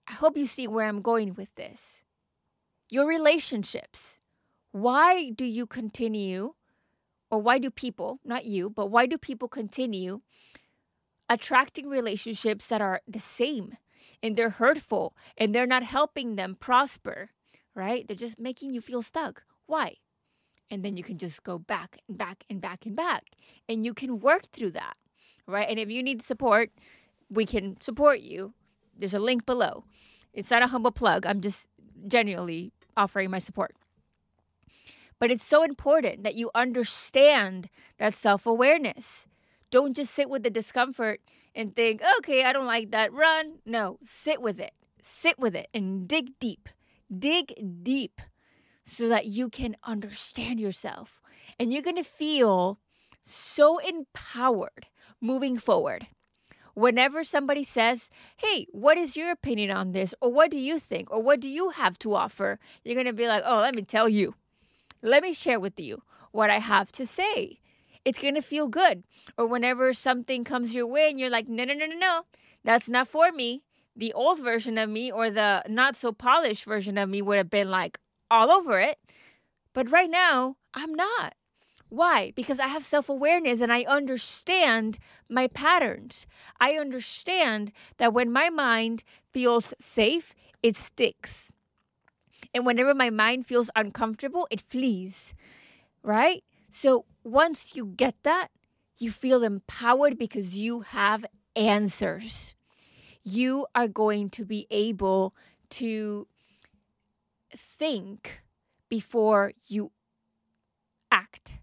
I 0.09 0.15
hope 0.15 0.37
you 0.37 0.47
see 0.47 0.67
where 0.67 0.87
I'm 0.87 1.03
going 1.03 1.35
with 1.35 1.55
this. 1.55 2.03
Your 2.91 3.07
relationships. 3.07 4.19
Why 4.73 5.31
do 5.31 5.45
you 5.45 5.67
continue, 5.67 6.55
or 7.31 7.41
why 7.41 7.59
do 7.59 7.71
people, 7.71 8.21
not 8.25 8.45
you, 8.45 8.71
but 8.71 8.87
why 8.87 9.07
do 9.07 9.19
people 9.19 9.49
continue 9.49 10.21
attracting 11.29 11.89
relationships 11.89 12.69
that 12.69 12.81
are 12.81 13.03
the 13.07 13.21
same 13.21 13.77
and 14.23 14.37
they're 14.37 14.51
hurtful 14.51 15.15
and 15.37 15.55
they're 15.55 15.67
not 15.67 15.83
helping 15.83 16.37
them 16.37 16.57
prosper, 16.59 17.31
right? 17.75 18.07
They're 18.07 18.17
just 18.17 18.39
making 18.39 18.71
you 18.71 18.81
feel 18.81 19.03
stuck. 19.03 19.45
Why? 19.67 19.97
And 20.71 20.83
then 20.83 20.97
you 20.97 21.03
can 21.03 21.17
just 21.17 21.43
go 21.43 21.59
back 21.59 21.99
and 22.09 22.17
back 22.17 22.45
and 22.49 22.61
back 22.61 22.87
and 22.87 22.97
back. 22.97 23.25
And 23.69 23.85
you 23.85 23.95
can 23.95 24.21
work 24.21 24.47
through 24.47 24.73
that, 24.73 24.97
right? 25.47 25.69
And 25.69 25.79
if 25.79 25.91
you 25.91 26.03
need 26.03 26.23
support, 26.23 26.71
we 27.31 27.45
can 27.45 27.81
support 27.81 28.21
you. 28.21 28.55
There's 28.99 29.15
a 29.15 29.19
link 29.19 29.47
below. 29.47 29.85
It's 30.33 30.51
not 30.51 30.63
a 30.63 30.67
humble 30.69 30.91
plug. 30.91 31.27
I'm 31.27 31.41
just 31.41 31.69
genuinely 32.07 32.73
offering 32.97 33.31
my 33.31 33.39
support. 33.39 33.75
But 35.19 35.31
it's 35.31 35.45
so 35.45 35.63
important 35.63 36.23
that 36.23 36.37
you 36.37 36.51
understand 36.55 37.69
that 37.99 38.15
self 38.15 38.47
awareness. 38.47 39.27
Don't 39.71 39.95
just 39.95 40.15
sit 40.15 40.31
with 40.31 40.43
the 40.43 40.51
discomfort 40.51 41.21
and 41.55 41.75
think, 41.75 42.01
okay, 42.19 42.45
I 42.45 42.53
don't 42.53 42.67
like 42.67 42.91
that. 42.93 43.13
Run. 43.13 43.59
No, 43.67 43.99
sit 44.03 44.41
with 44.41 44.61
it. 44.61 44.73
Sit 45.03 45.39
with 45.39 45.55
it 45.55 45.69
and 45.75 46.09
dig 46.09 46.39
deep. 46.39 46.69
Dig 47.17 47.53
deep 47.83 48.21
so 48.85 49.09
that 49.09 49.27
you 49.27 49.49
can 49.51 49.77
understand 49.85 50.61
yourself. 50.61 51.21
And 51.59 51.73
you're 51.73 51.83
going 51.83 51.97
to 51.97 52.05
feel 52.05 52.79
so 53.25 53.79
empowered 53.79 54.87
moving 55.21 55.59
forward. 55.59 56.07
Whenever 56.75 57.25
somebody 57.25 57.65
says, 57.65 58.09
Hey, 58.37 58.67
what 58.71 58.97
is 58.97 59.17
your 59.17 59.31
opinion 59.31 59.71
on 59.71 59.93
this? 59.93 60.15
Or 60.21 60.33
what 60.33 60.51
do 60.51 60.57
you 60.57 60.79
think? 60.79 61.11
Or 61.11 61.21
what 61.21 61.41
do 61.41 61.49
you 61.49 61.71
have 61.71 61.99
to 62.01 62.15
offer? 62.15 62.59
You're 62.85 62.95
going 62.95 63.07
to 63.07 63.13
be 63.13 63.27
like, 63.27 63.43
Oh, 63.45 63.61
let 63.61 63.75
me 63.75 63.83
tell 63.83 64.09
you. 64.09 64.35
Let 65.03 65.23
me 65.23 65.33
share 65.33 65.61
with 65.61 65.79
you 65.81 66.03
what 66.33 66.51
I 66.51 66.59
have 66.59 66.93
to 66.93 67.07
say. 67.07 67.61
It's 68.05 68.19
going 68.19 68.35
to 68.35 68.43
feel 68.43 68.69
good. 68.69 69.05
Or 69.37 69.47
whenever 69.47 69.93
something 69.93 70.45
comes 70.45 70.75
your 70.75 70.87
way 70.87 71.11
and 71.11 71.19
you're 71.21 71.31
like, 71.31 71.49
No, 71.49 71.65
no, 71.65 71.75
no, 71.75 71.87
no, 71.87 71.97
no, 71.97 72.23
that's 72.65 72.89
not 72.89 73.09
for 73.09 73.33
me. 73.33 73.63
the 73.97 74.13
old 74.13 74.39
version 74.41 74.79
of 74.79 74.89
me 74.89 75.11
or 75.11 75.29
the 75.31 75.63
not 75.69 75.97
so 75.97 76.13
polished 76.13 76.65
version 76.65 76.97
of 76.97 77.09
me 77.09 77.21
would 77.21 77.37
have 77.37 77.51
been 77.51 77.69
like 77.71 77.99
all 78.31 78.51
over 78.51 78.79
it. 78.81 78.99
But 79.73 79.91
right 79.91 80.11
now, 80.11 80.57
I'm 80.75 80.95
not. 80.95 81.35
Why? 81.89 82.33
Because 82.37 82.61
I 82.61 82.69
have 82.69 82.85
self 82.85 83.09
awareness 83.09 83.61
and 83.61 83.73
I 83.73 83.83
understand 83.85 84.99
my 85.29 85.49
patterns. 85.49 86.27
I 86.61 86.75
understand 86.75 87.73
that 87.99 88.13
when 88.15 88.31
my 88.31 88.51
mind 88.51 89.05
feels 89.33 89.75
safe, 89.81 90.35
it 90.63 90.77
sticks. 90.77 91.53
And 92.55 92.65
whenever 92.67 92.95
my 92.95 93.11
mind 93.11 93.47
feels 93.47 93.71
uncomfortable, 93.77 94.47
it 94.51 94.61
flees. 94.61 95.35
Right? 96.03 96.45
So 96.71 97.05
once 97.25 97.75
you 97.75 97.87
get 97.87 98.15
that, 98.23 98.49
you 98.99 99.11
feel 99.11 99.45
empowered 99.45 100.19
because 100.19 100.57
you 100.57 100.81
have 100.81 101.25
answers. 101.55 102.55
You 103.23 103.67
are 103.75 103.89
going 103.89 104.31
to 104.31 104.45
be 104.45 104.67
able 104.71 105.35
to 105.71 106.27
think 107.57 108.43
before 108.89 109.53
you 109.67 109.91
act. 111.11 111.59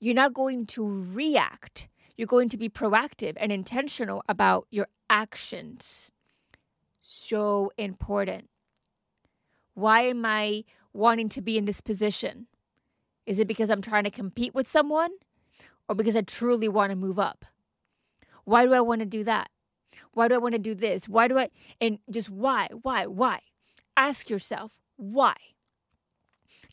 You're 0.00 0.14
not 0.14 0.34
going 0.34 0.66
to 0.66 0.86
react. 0.86 1.88
You're 2.16 2.26
going 2.26 2.48
to 2.50 2.56
be 2.56 2.68
proactive 2.68 3.34
and 3.36 3.50
intentional 3.50 4.22
about 4.28 4.66
your 4.70 4.88
actions. 5.10 6.12
So 7.00 7.72
important. 7.76 8.48
Why 9.74 10.02
am 10.02 10.24
I 10.24 10.64
wanting 10.92 11.28
to 11.30 11.40
be 11.40 11.58
in 11.58 11.64
this 11.64 11.80
position? 11.80 12.46
Is 13.26 13.38
it 13.38 13.48
because 13.48 13.70
I'm 13.70 13.82
trying 13.82 14.04
to 14.04 14.10
compete 14.10 14.54
with 14.54 14.68
someone 14.68 15.10
or 15.88 15.94
because 15.94 16.16
I 16.16 16.22
truly 16.22 16.68
want 16.68 16.90
to 16.90 16.96
move 16.96 17.18
up? 17.18 17.44
Why 18.44 18.64
do 18.64 18.72
I 18.72 18.80
want 18.80 19.00
to 19.00 19.06
do 19.06 19.24
that? 19.24 19.50
Why 20.12 20.28
do 20.28 20.34
I 20.34 20.38
want 20.38 20.52
to 20.54 20.58
do 20.58 20.74
this? 20.74 21.08
Why 21.08 21.28
do 21.28 21.38
I, 21.38 21.50
and 21.80 21.98
just 22.10 22.30
why, 22.30 22.68
why, 22.82 23.06
why? 23.06 23.40
Ask 23.96 24.28
yourself, 24.28 24.78
why? 24.96 25.34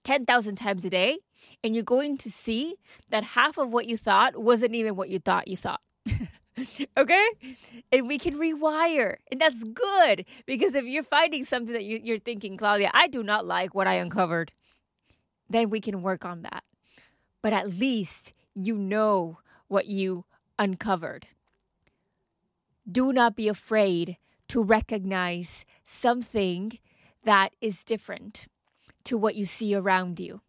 10,000 0.03 0.55
times 0.55 0.85
a 0.85 0.89
day, 0.89 1.19
and 1.63 1.75
you're 1.75 1.83
going 1.83 2.17
to 2.17 2.31
see 2.31 2.75
that 3.09 3.23
half 3.23 3.57
of 3.57 3.71
what 3.71 3.85
you 3.85 3.97
thought 3.97 4.35
wasn't 4.35 4.75
even 4.75 4.95
what 4.95 5.09
you 5.09 5.19
thought 5.19 5.47
you 5.47 5.57
thought. 5.57 5.81
okay? 6.97 7.27
And 7.91 8.07
we 8.07 8.17
can 8.17 8.35
rewire. 8.35 9.17
And 9.31 9.39
that's 9.39 9.63
good 9.63 10.25
because 10.45 10.75
if 10.75 10.85
you're 10.85 11.03
finding 11.03 11.45
something 11.45 11.73
that 11.73 11.83
you, 11.83 12.15
are 12.15 12.19
thinking, 12.19 12.57
Claudia, 12.57 12.91
I 12.93 13.07
do 13.07 13.23
not 13.23 13.45
like 13.45 13.73
what 13.73 13.87
I 13.87 13.95
uncovered, 13.95 14.51
then 15.49 15.69
we 15.69 15.81
can 15.81 16.01
work 16.01 16.25
on 16.25 16.43
that. 16.43 16.63
But 17.41 17.53
at 17.53 17.73
least 17.73 18.33
you 18.53 18.77
know 18.77 19.39
what 19.67 19.87
you 19.87 20.25
uncovered. 20.59 21.27
Do 22.89 23.13
not 23.13 23.35
be 23.35 23.47
afraid 23.47 24.17
to 24.49 24.61
recognize 24.61 25.65
something 25.85 26.77
that 27.23 27.53
is 27.61 27.83
different 27.83 28.47
to 29.05 29.17
what 29.17 29.35
you 29.35 29.45
see 29.45 29.73
around 29.73 30.19
you. 30.19 30.41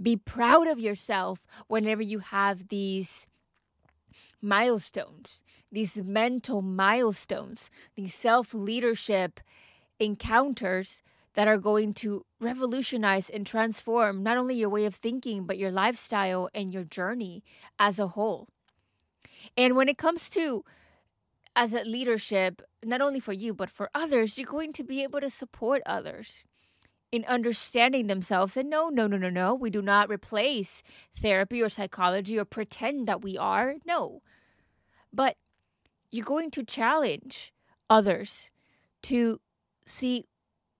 Be 0.00 0.16
proud 0.16 0.66
of 0.66 0.78
yourself 0.78 1.46
whenever 1.66 2.02
you 2.02 2.18
have 2.18 2.68
these 2.68 3.26
milestones, 4.40 5.42
these 5.70 5.96
mental 5.96 6.62
milestones, 6.62 7.70
these 7.94 8.14
self 8.14 8.54
leadership 8.54 9.40
encounters 9.98 11.02
that 11.34 11.48
are 11.48 11.58
going 11.58 11.92
to 11.94 12.24
revolutionize 12.40 13.28
and 13.28 13.46
transform 13.46 14.22
not 14.22 14.36
only 14.36 14.54
your 14.54 14.68
way 14.68 14.84
of 14.84 14.94
thinking, 14.94 15.44
but 15.44 15.58
your 15.58 15.70
lifestyle 15.70 16.48
and 16.54 16.72
your 16.72 16.84
journey 16.84 17.42
as 17.78 17.98
a 17.98 18.08
whole. 18.08 18.48
And 19.56 19.76
when 19.76 19.88
it 19.88 19.98
comes 19.98 20.28
to 20.30 20.64
as 21.56 21.74
a 21.74 21.84
leadership, 21.84 22.62
not 22.84 23.00
only 23.00 23.20
for 23.20 23.32
you, 23.32 23.54
but 23.54 23.70
for 23.70 23.90
others, 23.94 24.38
you're 24.38 24.46
going 24.46 24.72
to 24.72 24.84
be 24.84 25.02
able 25.02 25.20
to 25.20 25.30
support 25.30 25.82
others 25.86 26.44
in 27.14 27.24
understanding 27.26 28.08
themselves. 28.08 28.56
And 28.56 28.68
no, 28.68 28.88
no, 28.88 29.06
no, 29.06 29.16
no, 29.16 29.30
no, 29.30 29.54
we 29.54 29.70
do 29.70 29.80
not 29.80 30.10
replace 30.10 30.82
therapy 31.16 31.62
or 31.62 31.68
psychology 31.68 32.36
or 32.36 32.44
pretend 32.44 33.06
that 33.06 33.22
we 33.22 33.38
are. 33.38 33.76
No. 33.86 34.20
But 35.12 35.36
you're 36.10 36.24
going 36.24 36.50
to 36.50 36.64
challenge 36.64 37.52
others 37.88 38.50
to 39.04 39.40
see 39.86 40.24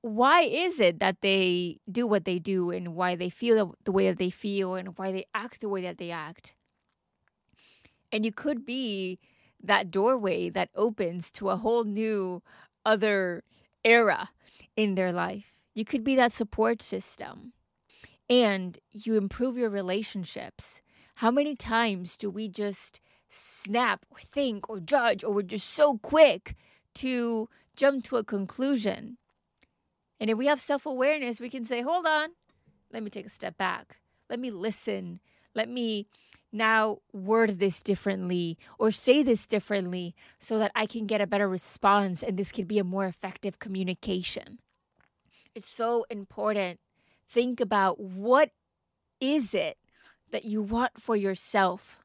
why 0.00 0.42
is 0.42 0.80
it 0.80 0.98
that 0.98 1.20
they 1.20 1.78
do 1.88 2.04
what 2.04 2.24
they 2.24 2.40
do 2.40 2.72
and 2.72 2.96
why 2.96 3.14
they 3.14 3.30
feel 3.30 3.76
the 3.84 3.92
way 3.92 4.08
that 4.08 4.18
they 4.18 4.30
feel 4.30 4.74
and 4.74 4.98
why 4.98 5.12
they 5.12 5.26
act 5.36 5.60
the 5.60 5.68
way 5.68 5.82
that 5.82 5.98
they 5.98 6.10
act. 6.10 6.54
And 8.10 8.24
you 8.26 8.32
could 8.32 8.66
be 8.66 9.20
that 9.62 9.92
doorway 9.92 10.50
that 10.50 10.70
opens 10.74 11.30
to 11.32 11.50
a 11.50 11.56
whole 11.56 11.84
new 11.84 12.42
other 12.84 13.44
era 13.84 14.30
in 14.76 14.96
their 14.96 15.12
life. 15.12 15.63
You 15.74 15.84
could 15.84 16.04
be 16.04 16.16
that 16.16 16.32
support 16.32 16.82
system. 16.82 17.52
And 18.30 18.78
you 18.90 19.16
improve 19.16 19.58
your 19.58 19.68
relationships. 19.68 20.80
How 21.16 21.30
many 21.30 21.54
times 21.54 22.16
do 22.16 22.30
we 22.30 22.48
just 22.48 23.00
snap 23.28 24.06
or 24.10 24.18
think 24.18 24.70
or 24.70 24.80
judge 24.80 25.22
or 25.22 25.34
we're 25.34 25.42
just 25.42 25.68
so 25.68 25.98
quick 25.98 26.54
to 26.94 27.48
jump 27.76 28.04
to 28.04 28.16
a 28.16 28.24
conclusion? 28.24 29.18
And 30.18 30.30
if 30.30 30.38
we 30.38 30.46
have 30.46 30.60
self 30.60 30.86
awareness, 30.86 31.40
we 31.40 31.50
can 31.50 31.66
say, 31.66 31.82
hold 31.82 32.06
on, 32.06 32.30
let 32.92 33.02
me 33.02 33.10
take 33.10 33.26
a 33.26 33.30
step 33.30 33.58
back. 33.58 33.98
Let 34.30 34.40
me 34.40 34.50
listen. 34.50 35.20
Let 35.54 35.68
me 35.68 36.06
now 36.50 36.98
word 37.12 37.58
this 37.58 37.82
differently 37.82 38.56
or 38.78 38.90
say 38.90 39.22
this 39.22 39.46
differently 39.46 40.14
so 40.38 40.58
that 40.60 40.70
I 40.74 40.86
can 40.86 41.06
get 41.06 41.20
a 41.20 41.26
better 41.26 41.48
response 41.48 42.22
and 42.22 42.38
this 42.38 42.52
could 42.52 42.68
be 42.68 42.78
a 42.78 42.84
more 42.84 43.06
effective 43.06 43.58
communication. 43.58 44.60
It's 45.54 45.68
so 45.68 46.04
important. 46.10 46.80
Think 47.28 47.60
about 47.60 48.00
what 48.00 48.50
is 49.20 49.54
it 49.54 49.78
that 50.30 50.44
you 50.44 50.62
want 50.62 51.00
for 51.00 51.16
yourself? 51.16 52.00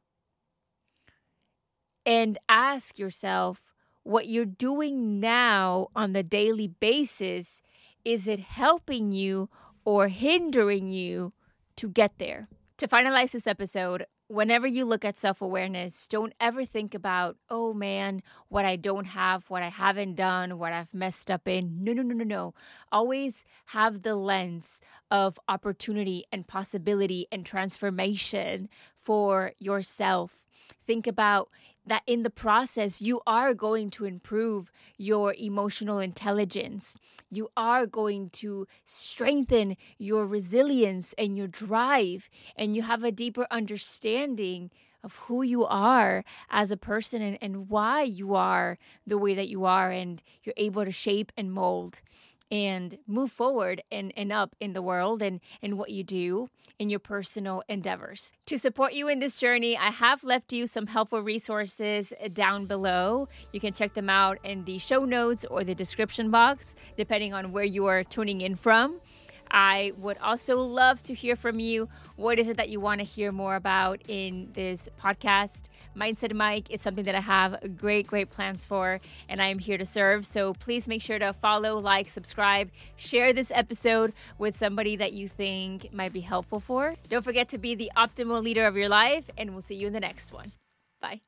And 2.06 2.38
ask 2.48 2.98
yourself 2.98 3.74
what 4.04 4.28
you're 4.28 4.46
doing 4.46 5.20
now 5.20 5.88
on 5.96 6.14
the 6.14 6.24
daily 6.24 6.68
basis 6.68 7.62
is 8.06 8.28
it 8.28 8.40
helping 8.40 9.12
you 9.12 9.50
or 9.84 10.08
hindering 10.08 10.88
you 10.88 11.34
to 11.76 11.90
get 11.90 12.18
there? 12.18 12.48
To 12.78 12.88
finalize 12.88 13.32
this 13.32 13.46
episode, 13.46 14.06
whenever 14.30 14.68
you 14.68 14.86
look 14.86 15.04
at 15.04 15.18
self 15.18 15.42
awareness, 15.42 16.08
don't 16.08 16.34
ever 16.40 16.64
think 16.64 16.94
about, 16.94 17.36
oh 17.50 17.74
man, 17.74 18.22
what 18.48 18.64
I 18.64 18.78
don't 18.78 19.06
have, 19.08 19.50
what 19.50 19.64
I 19.64 19.70
haven't 19.70 20.16
done, 20.16 20.58
what 20.58 20.72
I've 20.72 20.94
messed 20.94 21.30
up 21.30 21.48
in. 21.48 21.84
No, 21.84 21.92
no, 21.92 22.04
no, 22.04 22.14
no, 22.14 22.24
no. 22.24 22.54
Always 22.92 23.44
have 23.68 24.04
the 24.04 24.16
lens 24.16 24.82
of 25.12 25.40
opportunity 25.50 26.24
and 26.32 26.48
possibility 26.48 27.28
and 27.32 27.46
transformation 27.46 28.70
for 28.96 29.54
yourself. 29.60 30.46
Think 30.86 31.08
about 31.08 31.50
that 31.86 32.04
in 32.06 32.24
the 32.24 32.30
process, 32.30 33.02
you 33.02 33.22
are 33.26 33.54
going 33.54 33.90
to 33.92 34.06
improve 34.06 34.72
your 34.98 35.34
emotional 35.38 36.00
intelligence. 36.00 36.96
You 37.32 37.50
are 37.58 37.86
going 37.86 38.30
to 38.32 38.68
strengthen 38.84 39.78
your 39.98 40.26
resilience 40.26 41.14
and 41.18 41.38
your 41.38 41.48
drive, 41.48 42.30
and 42.56 42.76
you 42.76 42.84
have 42.84 43.04
a 43.04 43.12
deeper 43.12 43.48
understanding 43.50 44.72
of 45.04 45.16
who 45.16 45.42
you 45.42 45.66
are 45.66 46.26
as 46.50 46.72
a 46.72 46.78
person 46.78 47.22
and, 47.22 47.38
and 47.42 47.70
why 47.70 48.04
you 48.04 48.36
are 48.36 48.78
the 49.08 49.18
way 49.18 49.34
that 49.34 49.48
you 49.48 49.66
are, 49.66 49.92
and 49.92 50.22
you're 50.44 50.54
able 50.58 50.84
to 50.84 50.92
shape 50.92 51.32
and 51.38 51.54
mold 51.54 52.02
and 52.52 52.98
move 53.08 53.32
forward 53.32 53.82
and, 53.92 54.14
and 54.18 54.32
up 54.32 54.56
in 54.60 54.74
the 54.74 54.82
world 54.82 55.22
and, 55.22 55.40
and 55.62 55.78
what 55.78 55.90
you 55.90 56.04
do 56.04 56.50
in 56.80 56.90
your 56.90 57.00
personal 57.00 57.62
endeavors. 57.68 58.32
To 58.46 58.58
support 58.58 58.94
you 58.94 59.08
in 59.10 59.20
this 59.20 59.38
journey, 59.38 59.78
I 59.78 59.92
have 59.92 60.24
left 60.24 60.54
you 60.54 60.66
some 60.66 60.88
helpful 60.88 61.22
resources 61.22 62.14
down 62.34 62.66
below. 62.66 63.28
You 63.52 63.60
can 63.60 63.74
check 63.74 63.94
them 63.94 64.10
out 64.10 64.40
in 64.44 64.64
the 64.66 64.78
show 64.80 65.06
notes 65.06 65.46
or 65.46 65.64
the 65.64 65.76
description 65.76 66.32
box, 66.32 66.76
depending 66.98 67.34
on 67.34 67.52
where 67.52 67.66
you 67.66 67.86
are 67.86 68.04
tuning 68.04 68.42
in 68.42 68.56
from. 68.56 69.02
I 69.52 69.94
would 69.98 70.18
also 70.20 70.58
love 70.62 71.02
to 71.04 71.14
hear 71.14 71.36
from 71.36 71.60
you. 71.60 71.90
What 72.16 72.40
is 72.40 72.50
it 72.50 72.58
that 72.58 72.70
you 72.70 72.80
want 72.80 73.00
to 73.00 73.06
hear 73.06 73.32
more 73.32 73.56
about 73.56 74.02
in 74.08 74.50
this 74.54 74.88
podcast? 75.02 75.64
Mindset 75.96 76.34
Mic 76.34 76.70
is 76.70 76.82
something 76.82 77.06
that 77.06 77.16
I 77.16 77.22
have 77.22 77.78
great, 77.78 78.08
great 78.08 78.30
plans 78.30 78.66
for, 78.66 79.00
and 79.28 79.42
I 79.42 79.48
am 79.48 79.60
here 79.60 79.78
to 79.78 79.86
serve. 79.86 80.26
So 80.26 80.54
please 80.54 80.88
make 80.88 81.02
sure 81.02 81.20
to 81.20 81.34
follow, 81.34 81.80
like, 81.80 82.10
subscribe, 82.10 82.70
share 82.96 83.34
this 83.34 83.52
episode 83.54 84.14
with 84.38 84.56
somebody 84.56 84.96
that 84.96 85.14
you 85.14 85.28
think 85.28 85.92
might 85.94 86.14
be 86.14 86.22
helpful 86.22 86.60
for. 86.60 86.96
Don't 87.10 87.24
forget 87.24 87.50
to 87.50 87.58
be 87.58 87.76
the 87.76 87.92
optimal 87.98 88.44
leader 88.44 88.66
of 88.66 88.78
your 88.78 88.90
life, 88.90 89.30
and 89.38 89.52
we'll 89.52 89.62
see 89.62 89.76
you 89.76 89.88
in 89.88 89.94
the 89.94 90.00
next 90.00 90.32
one. 90.32 90.52
Bye. 91.02 91.22